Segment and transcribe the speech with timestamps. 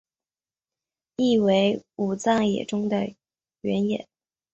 [1.17, 3.13] 意为武藏野中的
[3.61, 4.07] 原野。